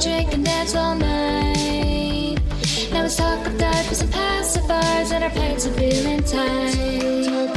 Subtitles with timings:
[0.00, 2.38] drink and dance all night.
[2.92, 7.48] Now let's talk of diapers and pacifiers and our pants are feeling tight.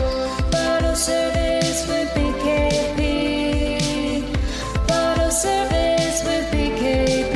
[0.52, 2.98] Bottle service with BKP.
[4.88, 7.36] Bottle service with BKP.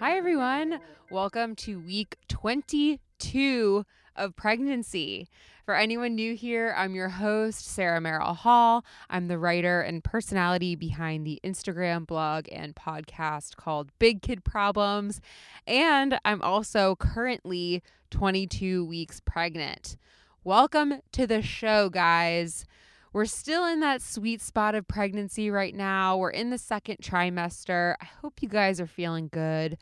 [0.00, 0.80] Hi, everyone.
[1.10, 3.84] Welcome to week 22
[4.16, 5.28] of pregnancy.
[5.66, 8.84] For anyone new here, I'm your host, Sarah Merrill Hall.
[9.10, 15.20] I'm the writer and personality behind the Instagram blog and podcast called Big Kid Problems.
[15.66, 19.96] And I'm also currently 22 weeks pregnant.
[20.44, 22.64] Welcome to the show, guys.
[23.12, 26.16] We're still in that sweet spot of pregnancy right now.
[26.16, 27.96] We're in the second trimester.
[28.00, 29.78] I hope you guys are feeling good.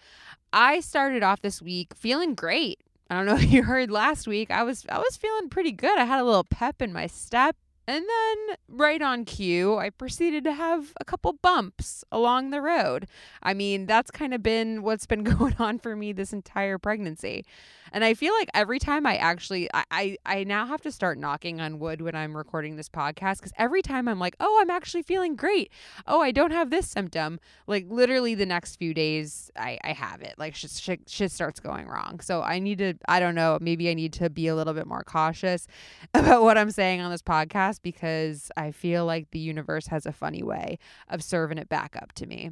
[0.50, 2.80] I started off this week feeling great.
[3.14, 4.50] I don't know if you heard last week.
[4.50, 5.98] I was I was feeling pretty good.
[5.98, 7.56] I had a little pep in my step.
[7.86, 13.06] And then, right on cue, I proceeded to have a couple bumps along the road.
[13.42, 17.44] I mean, that's kind of been what's been going on for me this entire pregnancy.
[17.92, 21.16] And I feel like every time I actually, I, I, I now have to start
[21.16, 24.70] knocking on wood when I'm recording this podcast because every time I'm like, oh, I'm
[24.70, 25.70] actually feeling great.
[26.04, 27.38] Oh, I don't have this symptom.
[27.68, 30.34] Like, literally, the next few days, I, I have it.
[30.38, 32.18] Like, shit, shit, shit starts going wrong.
[32.18, 34.88] So I need to, I don't know, maybe I need to be a little bit
[34.88, 35.68] more cautious
[36.14, 40.12] about what I'm saying on this podcast because I feel like the universe has a
[40.12, 42.50] funny way of serving it back up to me.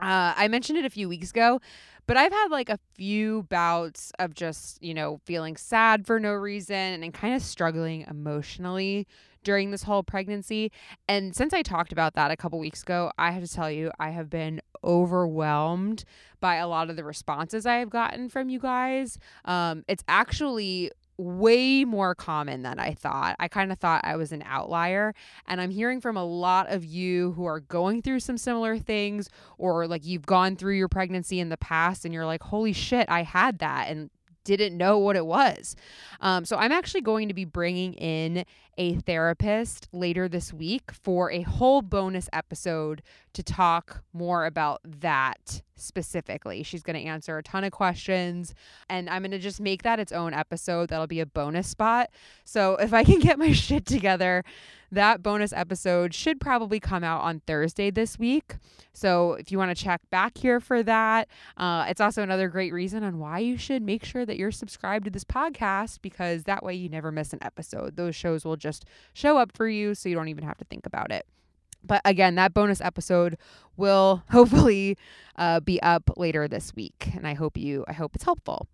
[0.00, 1.60] Uh, I mentioned it a few weeks ago,
[2.06, 6.32] but I've had like a few bouts of just, you know, feeling sad for no
[6.32, 9.06] reason and kind of struggling emotionally
[9.44, 10.72] during this whole pregnancy.
[11.08, 13.90] And since I talked about that a couple weeks ago, I have to tell you,
[13.98, 16.04] I have been overwhelmed
[16.40, 19.18] by a lot of the responses I have gotten from you guys.
[19.44, 23.36] Um, it's actually way more common than I thought.
[23.38, 25.14] I kind of thought I was an outlier.
[25.46, 29.28] And I'm hearing from a lot of you who are going through some similar things,
[29.58, 33.08] or like you've gone through your pregnancy in the past and you're like, holy shit,
[33.10, 33.88] I had that.
[33.88, 34.10] And
[34.56, 35.76] didn't know what it was.
[36.20, 38.44] Um, so I'm actually going to be bringing in
[38.78, 43.02] a therapist later this week for a whole bonus episode
[43.34, 46.62] to talk more about that specifically.
[46.62, 48.54] She's going to answer a ton of questions
[48.88, 50.88] and I'm going to just make that its own episode.
[50.88, 52.10] That'll be a bonus spot.
[52.44, 54.44] So if I can get my shit together,
[54.92, 58.56] that bonus episode should probably come out on Thursday this week.
[58.92, 62.72] So if you want to check back here for that, uh, it's also another great
[62.72, 66.62] reason on why you should make sure that you're subscribed to this podcast because that
[66.62, 67.96] way you never miss an episode.
[67.96, 70.86] Those shows will just show up for you so you don't even have to think
[70.86, 71.26] about it.
[71.82, 73.36] But again, that bonus episode
[73.76, 74.98] will hopefully
[75.36, 78.68] uh, be up later this week, and I hope you I hope it's helpful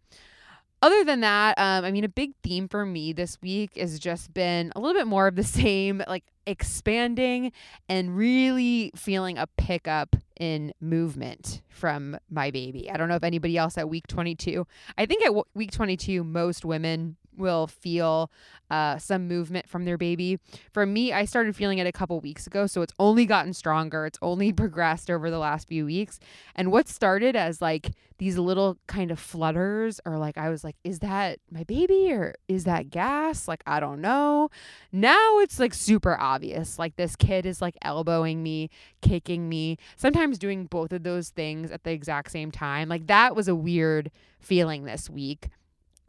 [0.82, 4.32] other than that, um, I mean, a big theme for me this week has just
[4.34, 7.52] been a little bit more of the same, like expanding
[7.88, 12.90] and really feeling a pickup in movement from my baby.
[12.90, 14.66] I don't know if anybody else at week 22.
[14.96, 18.30] I think at w- week 22, most women will feel
[18.70, 20.38] uh, some movement from their baby.
[20.72, 24.06] For me, I started feeling it a couple weeks ago, so it's only gotten stronger.
[24.06, 26.18] It's only progressed over the last few weeks.
[26.54, 30.76] And what started as like these little kind of flutters, or like I was like,
[30.84, 33.46] is that my baby or is that gas?
[33.46, 34.48] Like, I don't know.
[34.90, 36.78] Now it's like super obvious.
[36.78, 38.70] Like, this kid is like elbowing me,
[39.02, 42.88] kicking me, sometimes doing both of those things at the exact same time.
[42.88, 44.10] Like, that was a weird
[44.40, 45.48] feeling this week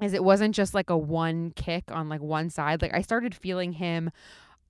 [0.01, 2.81] is it wasn't just like a one kick on like one side.
[2.81, 4.11] Like I started feeling him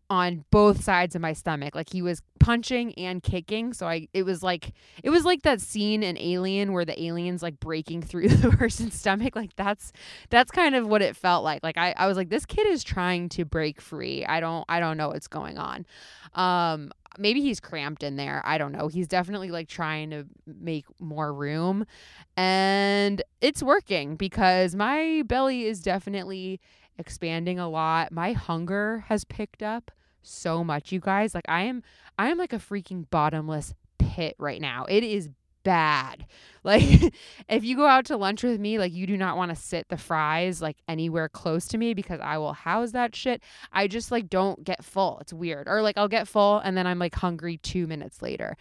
[0.10, 1.76] on both sides of my stomach.
[1.76, 3.74] Like he was punching and kicking.
[3.74, 4.74] So I it was like
[5.04, 8.96] it was like that scene in Alien where the aliens like breaking through the person's
[8.96, 9.36] stomach.
[9.36, 9.92] Like that's
[10.30, 11.62] that's kind of what it felt like.
[11.64, 14.26] Like I, I was like, this kid is trying to break free.
[14.26, 15.86] I don't I don't know what's going on.
[16.34, 18.42] Um maybe he's cramped in there.
[18.46, 18.88] I don't know.
[18.88, 21.86] He's definitely like trying to make more room.
[22.38, 26.62] And it's working because my belly is definitely
[26.98, 28.12] expanding a lot.
[28.12, 29.92] My hunger has picked up
[30.28, 31.34] so much, you guys.
[31.34, 31.84] Like I am
[32.18, 34.86] I am like a freaking bottomless pit right now.
[34.88, 35.30] It is
[35.64, 36.26] bad.
[36.64, 37.14] Like
[37.48, 39.88] if you go out to lunch with me, like you do not want to sit
[39.88, 43.42] the fries like anywhere close to me because I will house that shit.
[43.72, 45.20] I just like don't get full.
[45.22, 45.70] It's weird.
[45.70, 48.58] Or like I'll get full and then I'm like hungry 2 minutes later.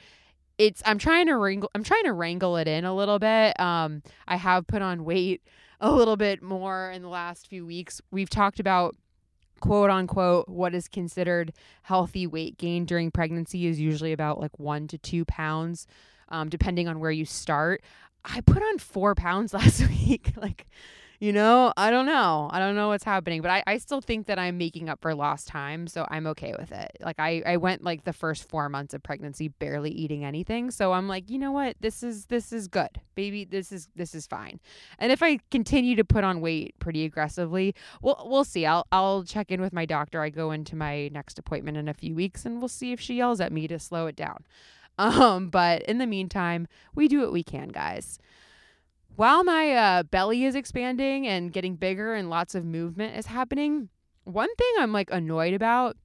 [0.57, 3.59] It's I'm trying to wrangle I'm trying to wrangle it in a little bit.
[3.59, 5.43] Um I have put on weight
[5.81, 8.01] a little bit more in the last few weeks.
[8.13, 8.95] We've talked about
[9.61, 14.89] quote unquote what is considered healthy weight gain during pregnancy is usually about like 1
[14.89, 15.87] to 2 pounds
[16.29, 17.83] um, depending on where you start.
[18.25, 20.33] I put on four pounds last week.
[20.37, 20.67] like,
[21.19, 22.49] you know, I don't know.
[22.53, 25.15] I don't know what's happening, but I, I still think that I'm making up for
[25.15, 25.87] lost time.
[25.87, 26.97] So I'm okay with it.
[27.01, 30.71] Like I, I went like the first four months of pregnancy barely eating anything.
[30.71, 31.77] So I'm like, you know what?
[31.81, 33.01] This is this is good.
[33.15, 34.61] Baby, this is this is fine.
[34.99, 38.67] And if I continue to put on weight pretty aggressively, we'll we'll see.
[38.67, 40.21] I'll I'll check in with my doctor.
[40.21, 43.15] I go into my next appointment in a few weeks and we'll see if she
[43.15, 44.45] yells at me to slow it down.
[44.99, 48.19] Um, but in the meantime, we do what we can, guys
[49.17, 53.89] while my uh, belly is expanding and getting bigger and lots of movement is happening,
[54.25, 55.97] one thing I'm like annoyed about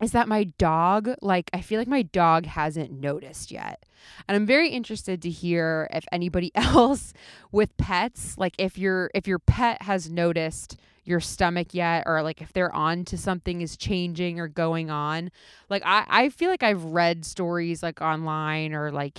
[0.00, 3.84] is that my dog, like, I feel like my dog hasn't noticed yet.
[4.28, 7.12] And I'm very interested to hear if anybody else
[7.50, 12.40] with pets, like if your if your pet has noticed your stomach yet or like
[12.40, 15.30] if they're on to something is changing or going on.
[15.68, 19.18] Like I, I feel like I've read stories like online or like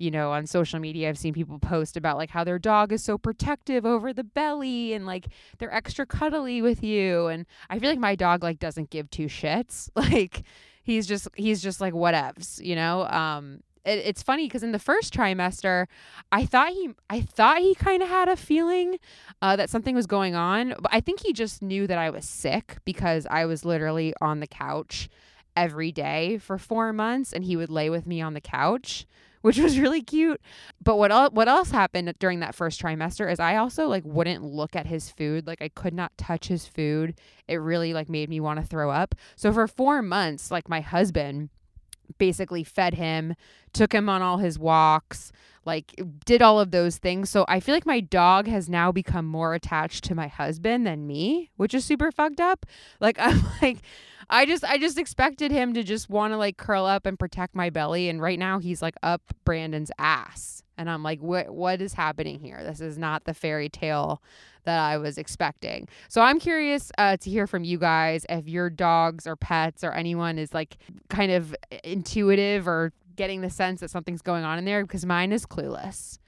[0.00, 3.04] you know, on social media, I've seen people post about like how their dog is
[3.04, 5.26] so protective over the belly and like
[5.58, 7.26] they're extra cuddly with you.
[7.26, 9.88] And I feel like my dog like doesn't give two shits.
[10.00, 10.44] Like
[10.82, 13.02] he's just he's just like whatevs, you know.
[13.02, 15.86] Um, it, it's funny because in the first trimester,
[16.32, 18.98] I thought he I thought he kind of had a feeling
[19.42, 22.24] uh, that something was going on, but I think he just knew that I was
[22.24, 25.10] sick because I was literally on the couch
[25.54, 29.06] every day for four months, and he would lay with me on the couch
[29.42, 30.40] which was really cute.
[30.82, 34.44] But what el- what else happened during that first trimester is I also like wouldn't
[34.44, 35.46] look at his food.
[35.46, 37.14] Like I could not touch his food.
[37.48, 39.14] It really like made me want to throw up.
[39.36, 41.50] So for 4 months like my husband
[42.18, 43.34] basically fed him,
[43.72, 45.32] took him on all his walks,
[45.64, 47.30] like did all of those things.
[47.30, 51.06] So I feel like my dog has now become more attached to my husband than
[51.06, 52.66] me, which is super fucked up.
[53.00, 53.78] Like I'm like
[54.30, 57.54] I just I just expected him to just want to like curl up and protect
[57.54, 60.62] my belly and right now he's like up Brandon's ass.
[60.78, 62.62] And I'm like what what is happening here?
[62.62, 64.22] This is not the fairy tale
[64.64, 65.88] that I was expecting.
[66.08, 69.90] So I'm curious uh, to hear from you guys if your dogs or pets or
[69.92, 70.76] anyone is like
[71.08, 75.32] kind of intuitive or getting the sense that something's going on in there because mine
[75.32, 76.19] is clueless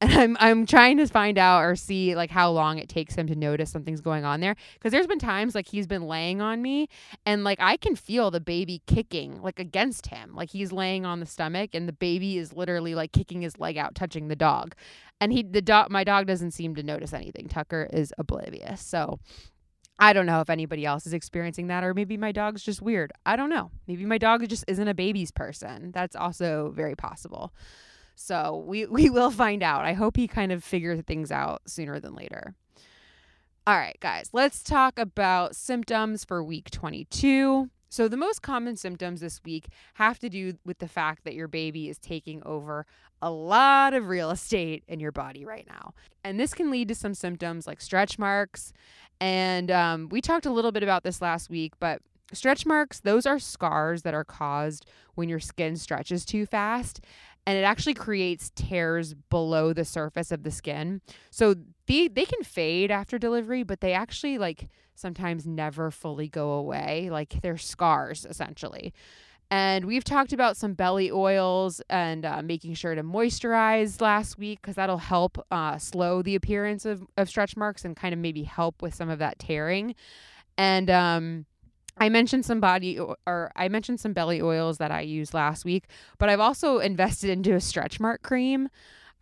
[0.00, 3.26] and I'm I'm trying to find out or see like how long it takes him
[3.26, 6.62] to notice something's going on there because there's been times like he's been laying on
[6.62, 6.88] me
[7.26, 11.20] and like I can feel the baby kicking like against him like he's laying on
[11.20, 14.74] the stomach and the baby is literally like kicking his leg out touching the dog
[15.20, 19.18] and he the dog my dog doesn't seem to notice anything Tucker is oblivious so
[20.02, 23.12] I don't know if anybody else is experiencing that, or maybe my dog's just weird.
[23.26, 23.70] I don't know.
[23.86, 25.92] Maybe my dog just isn't a baby's person.
[25.92, 27.52] That's also very possible.
[28.20, 29.84] So we, we will find out.
[29.84, 32.54] I hope he kind of figures things out sooner than later.
[33.66, 37.70] All right, guys, let's talk about symptoms for week 22.
[37.92, 41.48] So, the most common symptoms this week have to do with the fact that your
[41.48, 42.86] baby is taking over
[43.20, 45.94] a lot of real estate in your body right now.
[46.24, 48.72] And this can lead to some symptoms like stretch marks.
[49.20, 52.00] And um, we talked a little bit about this last week, but
[52.32, 57.00] stretch marks, those are scars that are caused when your skin stretches too fast
[57.46, 61.00] and it actually creates tears below the surface of the skin.
[61.30, 61.54] So
[61.86, 67.08] they they can fade after delivery, but they actually like sometimes never fully go away.
[67.10, 68.92] Like they're scars essentially.
[69.52, 74.62] And we've talked about some belly oils and uh, making sure to moisturize last week
[74.62, 78.44] because that'll help uh, slow the appearance of, of stretch marks and kind of maybe
[78.44, 79.96] help with some of that tearing.
[80.56, 81.46] And um,
[82.00, 85.84] I mentioned some body or I mentioned some belly oils that I used last week,
[86.18, 88.70] but I've also invested into a stretch mark cream.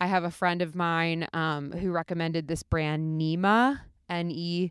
[0.00, 4.70] I have a friend of mine um, who recommended this brand Nema, N E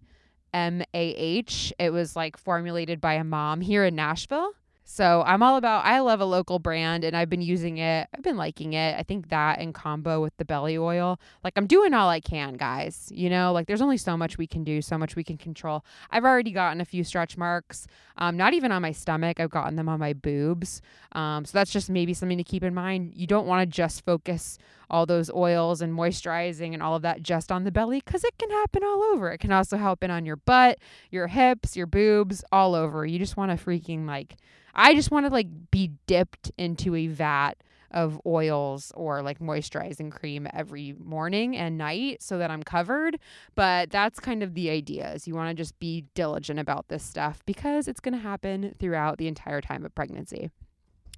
[0.53, 1.73] M A H.
[1.77, 4.53] It was like formulated by a mom here in Nashville.
[4.89, 8.08] So I'm all about, I love a local brand and I've been using it.
[8.15, 8.98] I've been liking it.
[8.98, 12.53] I think that in combo with the belly oil, like I'm doing all I can,
[12.53, 13.12] guys.
[13.13, 15.84] You know, like there's only so much we can do, so much we can control.
[16.10, 17.86] I've already gotten a few stretch marks,
[18.17, 19.41] um, not even on my stomach.
[19.41, 20.82] I've gotten them on my boobs.
[21.12, 23.12] Um, so that's just maybe something to keep in mind.
[23.13, 24.58] You don't want to just focus
[24.89, 28.38] all those oils and moisturizing and all of that just on the belly because it
[28.38, 29.32] can happen all over.
[29.32, 30.79] It can also happen on your butt,
[31.12, 33.06] your hips, your boobs, all over.
[33.06, 34.38] You just want to freaking like,
[34.74, 37.58] I just want to like be dipped into a vat
[37.91, 43.17] of oils or like moisturizing cream every morning and night so that I'm covered.
[43.56, 47.03] But that's kind of the idea is you want to just be diligent about this
[47.03, 50.50] stuff because it's going to happen throughout the entire time of pregnancy.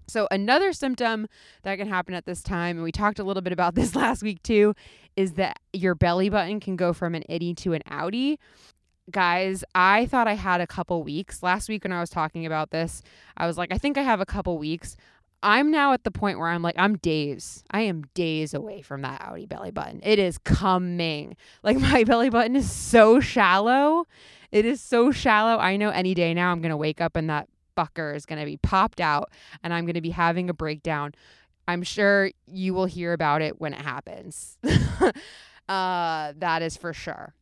[0.09, 1.27] So, another symptom
[1.63, 4.23] that can happen at this time, and we talked a little bit about this last
[4.23, 4.75] week too,
[5.15, 8.37] is that your belly button can go from an itty to an outie
[9.09, 11.43] guys, I thought I had a couple weeks.
[11.43, 13.01] Last week when I was talking about this,
[13.37, 14.95] I was like, I think I have a couple weeks.
[15.41, 17.63] I'm now at the point where I'm like, I'm days.
[17.71, 20.01] I am days away from that outie belly button.
[20.03, 21.37] It is coming.
[21.63, 24.05] Like my belly button is so shallow.
[24.51, 25.57] It is so shallow.
[25.57, 27.47] I know any day now I'm going to wake up and that
[27.79, 29.31] fucker is going to be popped out
[29.63, 31.13] and I'm going to be having a breakdown.
[31.67, 34.57] I'm sure you will hear about it when it happens.
[35.69, 37.35] uh, that is for sure.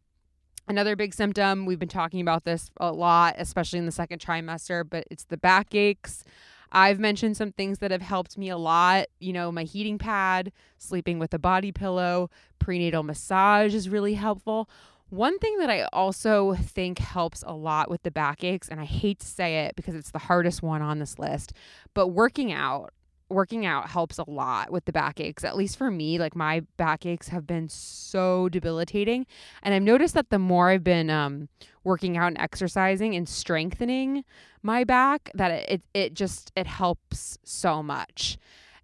[0.68, 4.84] Another big symptom, we've been talking about this a lot, especially in the second trimester,
[4.88, 6.26] but it's the backaches.
[6.74, 9.06] I've mentioned some things that have helped me a lot.
[9.20, 12.30] You know, my heating pad, sleeping with a body pillow,
[12.60, 14.70] prenatal massage is really helpful.
[15.10, 19.20] One thing that I also think helps a lot with the backaches, and I hate
[19.20, 21.54] to say it because it's the hardest one on this list,
[21.94, 22.94] but working out
[23.30, 25.44] working out helps a lot with the backaches.
[25.44, 29.26] At least for me, like my backaches have been so debilitating.
[29.64, 31.50] And I've noticed that the more I've been um,
[31.84, 34.24] working out and exercising and strengthening
[34.62, 38.38] my back, that it, it, it just, it helps so much.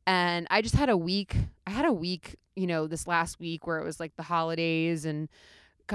[0.06, 3.66] And I just had a week, I had a week, you know, this last week
[3.66, 5.30] where it was like the holidays and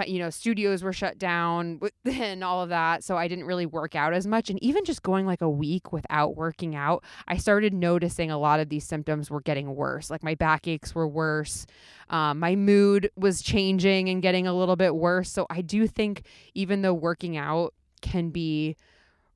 [0.07, 3.04] you know, studios were shut down and all of that.
[3.04, 4.50] So I didn't really work out as much.
[4.50, 8.61] And even just going like a week without working out, I started noticing a lot
[8.61, 10.11] of these symptoms were getting worse.
[10.11, 11.66] Like my back aches were worse.
[12.11, 15.30] Um, my mood was changing and getting a little bit worse.
[15.30, 16.23] So I do think
[16.54, 18.76] even though working out can be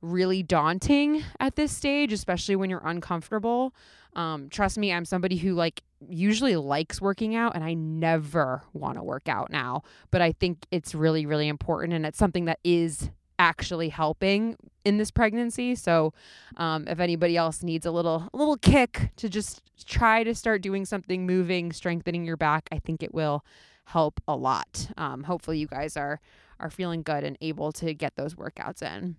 [0.03, 3.73] really daunting at this stage, especially when you're uncomfortable.
[4.15, 8.99] Um, trust me, I'm somebody who like usually likes working out and I never want
[8.99, 12.59] to work out now, but I think it's really, really important and it's something that
[12.65, 15.75] is actually helping in this pregnancy.
[15.75, 16.13] So,
[16.57, 20.63] um, if anybody else needs a little, a little kick to just try to start
[20.63, 23.45] doing something, moving, strengthening your back, I think it will
[23.87, 24.89] help a lot.
[24.97, 26.21] Um, hopefully, you guys are
[26.61, 29.17] are feeling good and able to get those workouts in.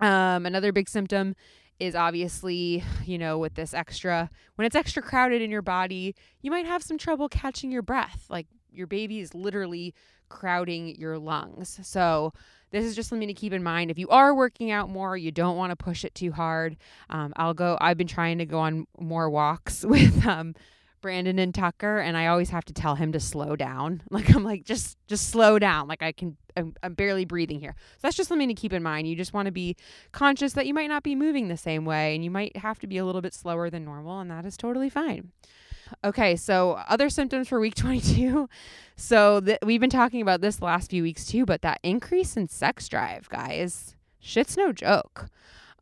[0.00, 1.34] Um, another big symptom
[1.78, 6.50] is obviously, you know, with this extra, when it's extra crowded in your body, you
[6.50, 8.26] might have some trouble catching your breath.
[8.28, 9.94] Like your baby is literally
[10.28, 11.78] crowding your lungs.
[11.82, 12.32] So,
[12.72, 13.90] this is just something to keep in mind.
[13.90, 16.76] If you are working out more, you don't want to push it too hard.
[17.08, 20.54] Um, I'll go, I've been trying to go on more walks with um,
[21.06, 24.02] Brandon and Tucker, and I always have to tell him to slow down.
[24.10, 25.86] Like I'm like just just slow down.
[25.86, 27.76] Like I can I'm, I'm barely breathing here.
[27.78, 29.06] So that's just something to keep in mind.
[29.06, 29.76] You just want to be
[30.10, 32.88] conscious that you might not be moving the same way, and you might have to
[32.88, 35.30] be a little bit slower than normal, and that is totally fine.
[36.02, 38.48] Okay, so other symptoms for week 22.
[38.96, 42.48] So th- we've been talking about this last few weeks too, but that increase in
[42.48, 45.28] sex drive, guys, shit's no joke.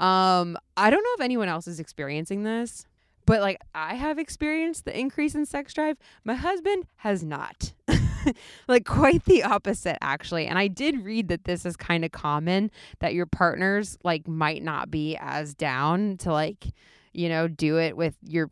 [0.01, 2.85] Um, I don't know if anyone else is experiencing this.
[3.27, 7.73] But like I have experienced the increase in sex drive, my husband has not.
[8.69, 10.47] like quite the opposite actually.
[10.47, 14.63] And I did read that this is kind of common that your partners like might
[14.63, 16.67] not be as down to like,
[17.13, 18.51] you know, do it with your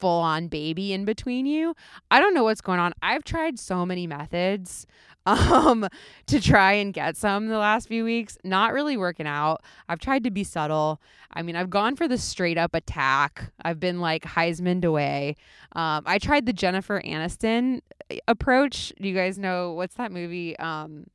[0.00, 1.74] full on baby in between you.
[2.10, 2.92] I don't know what's going on.
[3.02, 4.86] I've tried so many methods
[5.26, 5.86] um
[6.26, 9.62] to try and get some the last few weeks not really working out.
[9.88, 11.00] I've tried to be subtle.
[11.32, 13.52] I mean i've gone for the straight up attack.
[13.62, 15.36] I've been like heisman away.
[15.72, 18.94] Um i tried the jennifer aniston uh, approach.
[19.00, 21.06] Do you guys know what's that movie um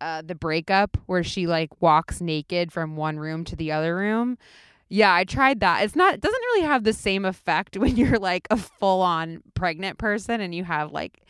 [0.00, 4.38] uh the breakup where she like walks naked from one room to the other room
[4.94, 5.82] yeah, I tried that.
[5.82, 9.42] It's not it doesn't really have the same effect when you're like a full on
[9.54, 11.20] pregnant person and you have like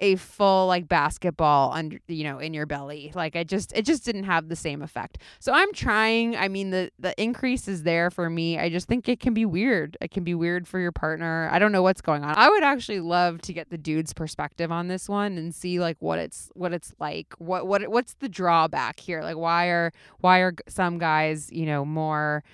[0.00, 3.12] a full like basketball under you know in your belly.
[3.14, 5.16] Like i just it just didn't have the same effect.
[5.38, 8.58] So i'm trying i mean the the increase is there for me.
[8.58, 9.96] I just think it can be weird.
[10.02, 11.48] It can be weird for your partner.
[11.50, 12.34] I don't know what's going on.
[12.36, 15.96] I would actually love to get the dude's perspective on this one and see like
[16.00, 17.32] what it's what it's like.
[17.38, 19.22] What what what's the drawback here?
[19.22, 22.44] Like why are why are some guys you know more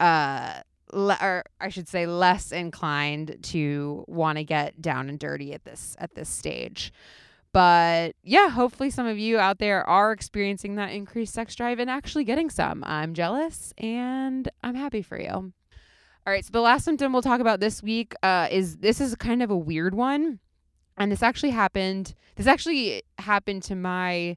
[0.00, 0.60] uh
[0.92, 5.64] le- or I should say less inclined to want to get down and dirty at
[5.64, 6.92] this at this stage.
[7.52, 11.88] But yeah, hopefully some of you out there are experiencing that increased sex drive and
[11.88, 12.84] actually getting some.
[12.84, 15.30] I'm jealous and I'm happy for you.
[15.30, 19.14] All right, so the last symptom we'll talk about this week uh, is this is
[19.14, 20.40] kind of a weird one,
[20.98, 22.14] and this actually happened.
[22.36, 24.36] This actually happened to my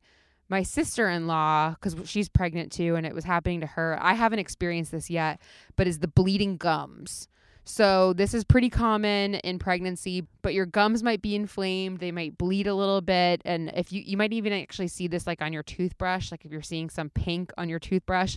[0.51, 3.97] my sister-in-law because she's pregnant too and it was happening to her.
[4.01, 5.41] I haven't experienced this yet
[5.77, 7.29] but is the bleeding gums.
[7.63, 12.37] So this is pretty common in pregnancy but your gums might be inflamed they might
[12.37, 15.53] bleed a little bit and if you you might even actually see this like on
[15.53, 18.35] your toothbrush like if you're seeing some pink on your toothbrush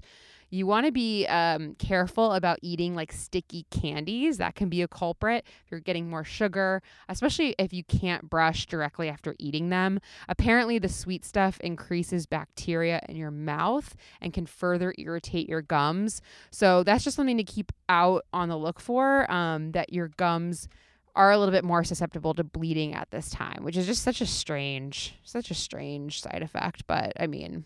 [0.50, 4.38] You want to be um, careful about eating like sticky candies.
[4.38, 8.66] That can be a culprit if you're getting more sugar, especially if you can't brush
[8.66, 10.00] directly after eating them.
[10.28, 16.20] Apparently, the sweet stuff increases bacteria in your mouth and can further irritate your gums.
[16.50, 20.68] So that's just something to keep out on the look for um, that your gums
[21.16, 24.20] are a little bit more susceptible to bleeding at this time, which is just such
[24.20, 26.86] a strange, such a strange side effect.
[26.86, 27.64] But I mean,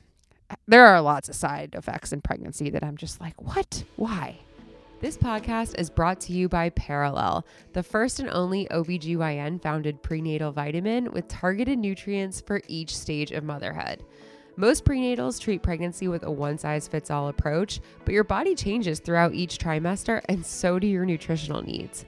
[0.67, 3.85] there are lots of side effects in pregnancy that I'm just like, what?
[3.97, 4.39] Why?
[5.01, 10.51] This podcast is brought to you by Perelel, the first and only OBGYN founded prenatal
[10.51, 14.03] vitamin with targeted nutrients for each stage of motherhood.
[14.57, 18.99] Most prenatals treat pregnancy with a one size fits all approach, but your body changes
[18.99, 22.05] throughout each trimester, and so do your nutritional needs.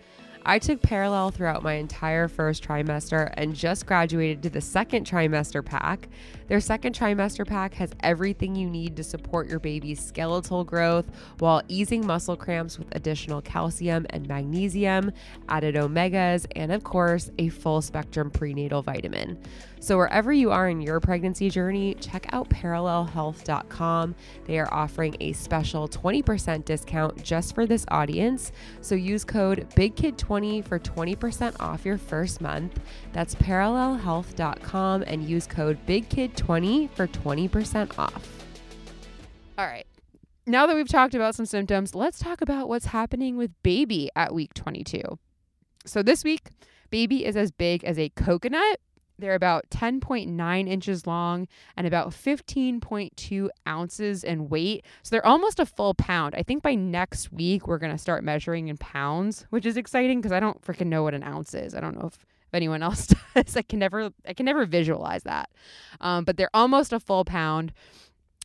[0.46, 5.64] I took Perelel throughout my entire first trimester and just graduated to the second trimester
[5.64, 6.08] pack.
[6.48, 11.06] Their second trimester pack has everything you need to support your baby's skeletal growth
[11.38, 15.12] while easing muscle cramps with additional calcium and magnesium,
[15.48, 19.38] added omegas, and of course, a full spectrum prenatal vitamin.
[19.82, 24.14] So, wherever you are in your pregnancy journey, check out perelelhealth.com.
[24.44, 28.52] They are offering a special 20% discount just for this audience.
[28.82, 32.78] So, use code BIGKID20 for 20% off your first month.
[33.12, 38.28] That's perelelhealth.com and use code BIGKID20 for 20% off.
[39.58, 39.86] All right.
[40.46, 44.32] Now that we've talked about some symptoms, let's talk about what's happening with baby at
[44.32, 45.00] week 22.
[45.84, 46.50] So, this week,
[46.90, 48.80] baby is as big as a coconut
[49.20, 51.46] they're about 10.9 inches long
[51.76, 54.84] and about 15.2 ounces in weight.
[55.02, 56.34] So they're almost a full pound.
[56.34, 60.20] I think by next week, we're going to start measuring in pounds, which is exciting
[60.20, 61.74] because I don't freaking know what an ounce is.
[61.74, 63.56] I don't know if, if anyone else does.
[63.56, 65.50] I can never, I can never visualize that.
[66.00, 67.72] Um, but they're almost a full pound.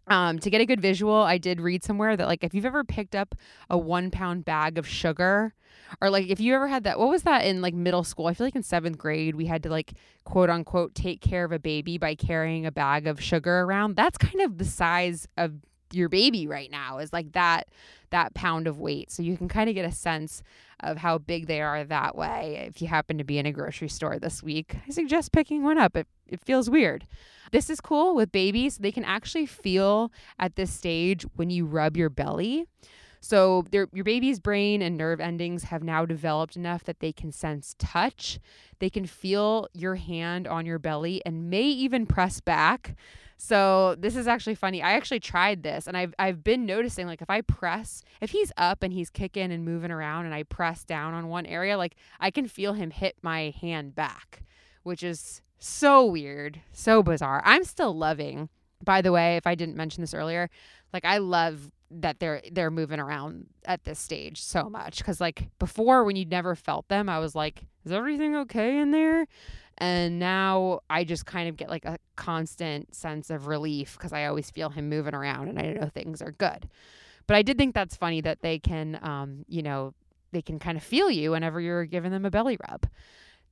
[0.08, 2.84] Um, to get a good visual, I did read somewhere that like if you've ever
[2.84, 3.36] picked up
[3.70, 5.54] a one pound bag of sugar,
[6.02, 8.28] or like if you ever had that, what was that in like middle school?
[8.28, 9.94] I feel like in seventh grade we had to like
[10.24, 13.96] quote unquote take care of a baby by carrying a bag of sugar around.
[13.96, 15.54] That's kind of the size of
[15.92, 17.70] your baby right now is like that
[18.12, 19.12] that pound of weight.
[19.12, 20.44] So you can kind of get a sense
[20.82, 22.66] of how big they are that way.
[22.68, 25.78] If you happen to be in a grocery store this week, I suggest picking one
[25.78, 25.96] up.
[25.96, 27.08] It it feels weird.
[27.52, 28.78] This is cool with babies.
[28.78, 32.66] They can actually feel at this stage when you rub your belly.
[33.22, 37.76] So your baby's brain and nerve endings have now developed enough that they can sense
[37.80, 38.40] touch.
[38.80, 42.96] They can feel your hand on your belly and may even press back.
[43.38, 44.82] So this is actually funny.
[44.82, 48.52] I actually tried this and I've I've been noticing like if I press if he's
[48.58, 51.96] up and he's kicking and moving around and I press down on one area, like
[52.20, 54.44] I can feel him hit my hand back,
[54.84, 57.42] which is so weird, so bizarre.
[57.46, 58.50] I'm still loving.
[58.84, 60.50] By the way, if I didn't mention this earlier,
[60.94, 65.50] like I love that they're they're moving around at this stage so much cuz like
[65.60, 69.28] before when you'd never felt them, I was like, is everything okay in there?
[69.78, 74.26] And now I just kind of get like a constant sense of relief cuz I
[74.26, 76.70] always feel him moving around and I know things are good.
[77.28, 79.94] But I did think that's funny that they can um, you know,
[80.32, 82.88] they can kind of feel you whenever you're giving them a belly rub.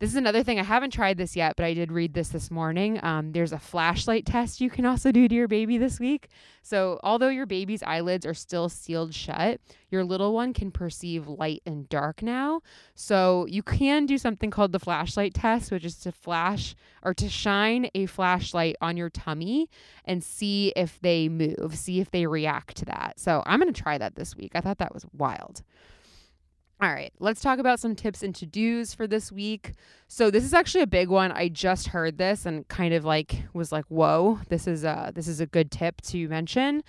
[0.03, 0.59] This is another thing.
[0.59, 2.99] I haven't tried this yet, but I did read this this morning.
[3.01, 6.27] Um, there's a flashlight test you can also do to your baby this week.
[6.61, 11.61] So, although your baby's eyelids are still sealed shut, your little one can perceive light
[11.65, 12.59] and dark now.
[12.95, 17.29] So, you can do something called the flashlight test, which is to flash or to
[17.29, 19.69] shine a flashlight on your tummy
[20.03, 23.21] and see if they move, see if they react to that.
[23.21, 24.51] So, I'm going to try that this week.
[24.53, 25.61] I thought that was wild.
[26.81, 29.71] All right, let's talk about some tips and to dos for this week.
[30.07, 31.31] So this is actually a big one.
[31.31, 35.27] I just heard this and kind of like was like, "Whoa, this is a this
[35.27, 36.83] is a good tip to mention."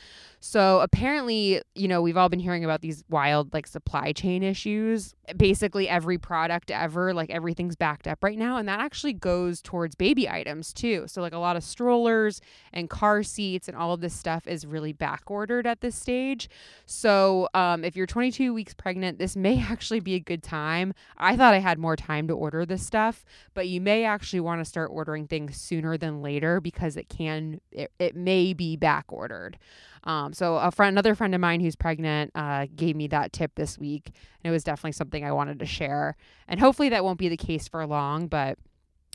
[0.47, 5.15] So apparently, you know, we've all been hearing about these wild like supply chain issues.
[5.39, 9.95] Basically, every product ever, like everything's backed up right now, and that actually goes towards
[9.95, 11.05] baby items too.
[11.07, 12.43] So like a lot of strollers
[12.75, 16.51] and car seats and all of this stuff is really back ordered at this stage.
[16.85, 20.93] So um, if you're 22 weeks pregnant, this may actually be a good time.
[21.17, 24.61] I thought I had more time to order this stuff but you may actually want
[24.61, 29.07] to start ordering things sooner than later because it can it, it may be back
[29.09, 29.57] ordered.
[30.05, 33.53] Um, so a friend, another friend of mine who's pregnant, uh, gave me that tip
[33.55, 34.13] this week,
[34.43, 36.17] and it was definitely something I wanted to share.
[36.47, 38.59] And hopefully that won't be the case for long, but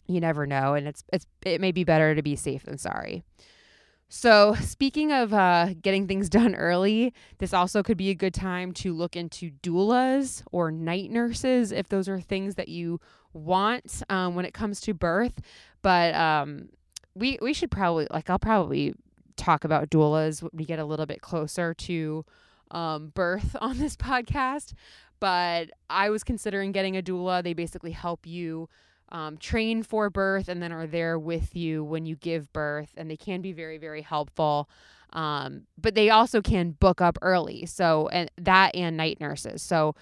[0.08, 3.24] you never know, and it's it's it may be better to be safe than sorry.
[4.12, 8.72] So, speaking of uh, getting things done early, this also could be a good time
[8.74, 13.00] to look into doulas or night nurses if those are things that you
[13.34, 15.40] want um, when it comes to birth.
[15.84, 16.70] But um,
[17.14, 18.96] we we should probably like I'll probably
[19.40, 22.26] talk about doulas when we get a little bit closer to
[22.72, 24.74] um, birth on this podcast,
[25.20, 27.44] but I was considering getting a doula.
[27.44, 28.70] They basically help you
[29.12, 33.10] um, train for birth and then are there with you when you give birth, and
[33.10, 34.70] they can be very, very helpful.
[35.12, 37.66] Um, but they also can book up early.
[37.66, 39.62] So, and that and night nurses.
[39.64, 39.96] So,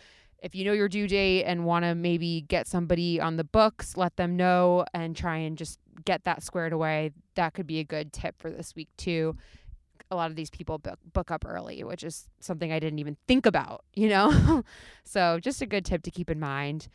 [0.43, 3.97] if you know your due date and want to maybe get somebody on the books,
[3.97, 7.11] let them know and try and just get that squared away.
[7.37, 9.37] That could be a good tip for this week, too.
[10.09, 13.15] A lot of these people book, book up early, which is something I didn't even
[13.27, 14.63] think about, you know?
[15.03, 16.87] so, just a good tip to keep in mind.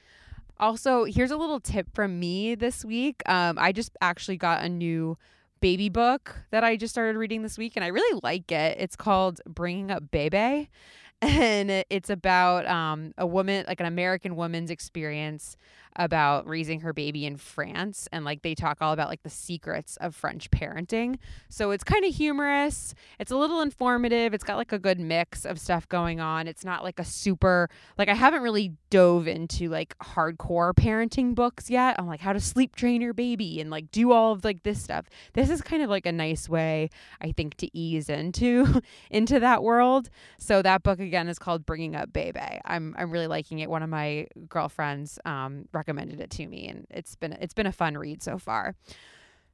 [0.58, 3.22] Also, here's a little tip from me this week.
[3.26, 5.16] Um, I just actually got a new
[5.60, 8.76] baby book that I just started reading this week, and I really like it.
[8.78, 10.68] It's called Bringing Up Bebe,
[11.22, 15.56] and it's about um, a woman, like an American woman's experience
[15.96, 19.96] about raising her baby in France and like they talk all about like the secrets
[19.98, 21.18] of French parenting.
[21.48, 22.94] So it's kind of humorous.
[23.18, 24.32] It's a little informative.
[24.32, 26.48] It's got like a good mix of stuff going on.
[26.48, 31.68] It's not like a super like I haven't really dove into like hardcore parenting books
[31.68, 31.96] yet.
[31.98, 34.82] I'm like how to sleep train your baby and like do all of like this
[34.82, 35.06] stuff.
[35.34, 36.88] This is kind of like a nice way
[37.20, 40.08] I think to ease into into that world.
[40.38, 42.40] So that book again is called Bringing Up Bebe.
[42.64, 43.68] I'm I'm really liking it.
[43.68, 47.72] One of my girlfriends um recommended it to me and it's been it's been a
[47.72, 48.76] fun read so far.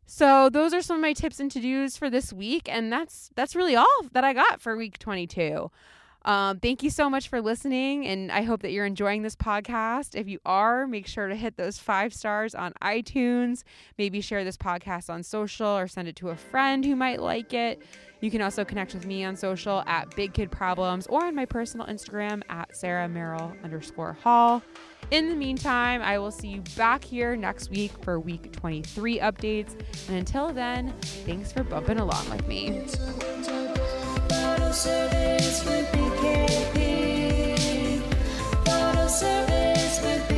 [0.04, 3.56] So those are some of my tips and to-dos for this week and that's that's
[3.56, 5.70] really all that I got for week 22.
[6.24, 10.14] Um, thank you so much for listening, and I hope that you're enjoying this podcast.
[10.14, 13.62] If you are, make sure to hit those five stars on iTunes.
[13.96, 17.54] Maybe share this podcast on social or send it to a friend who might like
[17.54, 17.80] it.
[18.20, 21.46] You can also connect with me on social at Big Kid Problems or on my
[21.46, 24.62] personal Instagram at Sarah Merrill underscore Hall.
[25.10, 29.72] In the meantime, I will see you back here next week for week 23 updates.
[30.08, 32.86] And until then, thanks for bumping along with me.
[34.70, 36.76] Service with BKP.
[38.64, 40.37] Bottle service with BKP.